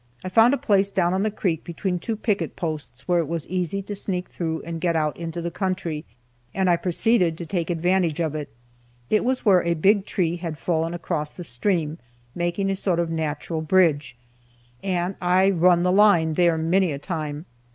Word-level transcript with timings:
I 0.25 0.29
found 0.29 0.55
a 0.55 0.57
place 0.57 0.89
down 0.89 1.13
on 1.13 1.21
the 1.21 1.29
creek 1.29 1.63
between 1.63 1.99
two 1.99 2.15
picket 2.15 2.55
posts 2.55 3.07
where 3.07 3.19
it 3.19 3.27
was 3.27 3.47
easy 3.49 3.83
to 3.83 3.95
sneak 3.95 4.29
through 4.29 4.63
and 4.65 4.81
get 4.81 4.95
out 4.95 5.15
into 5.15 5.43
the 5.43 5.51
country, 5.51 6.05
and 6.55 6.67
I 6.71 6.75
proceeded 6.75 7.37
to 7.37 7.45
take 7.45 7.69
advantage 7.69 8.19
of 8.19 8.33
it. 8.33 8.49
It 9.11 9.23
was 9.23 9.45
where 9.45 9.61
a 9.63 9.75
big 9.75 10.07
tree 10.07 10.37
had 10.37 10.57
fallen 10.57 10.95
across 10.95 11.29
the 11.33 11.43
stream, 11.43 11.99
making 12.33 12.71
a 12.71 12.75
sort 12.75 12.99
of 12.99 13.11
natural 13.11 13.61
bridge, 13.61 14.17
and 14.81 15.13
I 15.21 15.51
"run 15.51 15.83
the 15.83 15.91
line" 15.91 16.33
there 16.33 16.57
many 16.57 16.91
a 16.91 16.97
time. 16.97 17.45